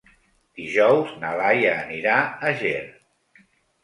Dijous 0.59 1.11
na 1.23 1.33
Laia 1.41 1.73
anirà 1.81 2.15
a 2.47 2.55
Ger. 2.63 2.81